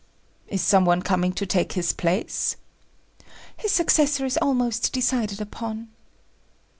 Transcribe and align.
"Is 0.47 0.63
some 0.63 0.83
one 0.83 1.03
coming 1.03 1.31
to 1.33 1.45
take 1.45 1.73
his 1.73 1.93
place?" 1.93 2.55
"His 3.55 3.71
successor 3.71 4.25
is 4.25 4.35
almost 4.41 4.91
decided 4.91 5.39
upon." 5.39 5.89